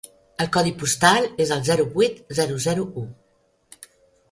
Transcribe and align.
El 0.45 0.47
codi 0.53 0.71
postal 0.83 1.27
és 1.45 1.51
el 1.57 1.61
zero 1.69 1.87
vuit 1.99 2.33
zero 2.41 2.59
zero 2.67 2.89
u. 3.05 3.07